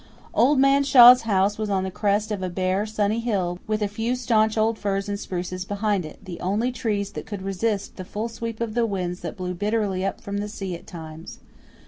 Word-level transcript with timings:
Old 0.33 0.57
Man 0.57 0.83
Shaw's 0.83 1.21
house 1.29 1.59
was 1.59 1.69
on 1.69 1.83
the 1.83 1.91
crest 1.91 2.31
of 2.31 2.41
a 2.41 2.49
bare, 2.49 2.87
sunny 2.87 3.19
hill, 3.19 3.59
with 3.67 3.83
a 3.83 3.87
few 3.87 4.15
staunch 4.15 4.57
old 4.57 4.79
firs 4.79 5.07
and 5.07 5.19
spruces 5.19 5.63
behind 5.63 6.05
it 6.07 6.25
the 6.25 6.39
only 6.41 6.71
trees 6.71 7.11
that 7.11 7.27
could 7.27 7.43
resist 7.43 7.97
the 7.97 8.03
full 8.03 8.27
sweep 8.27 8.59
of 8.61 8.73
the 8.73 8.87
winds 8.87 9.19
that 9.19 9.37
blew 9.37 9.53
bitterly 9.53 10.03
up 10.03 10.19
from 10.19 10.39
the 10.39 10.49
sea 10.49 10.73
at 10.73 10.87
times. 10.87 11.37